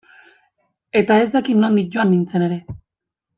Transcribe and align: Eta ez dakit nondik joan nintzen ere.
Eta 1.01 1.17
ez 1.25 1.27
dakit 1.35 1.59
nondik 1.65 1.93
joan 1.97 2.11
nintzen 2.15 2.47
ere. 2.49 2.59